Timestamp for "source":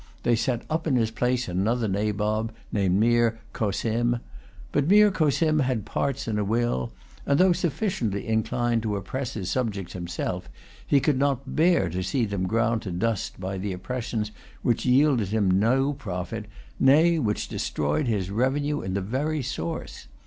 19.43-20.07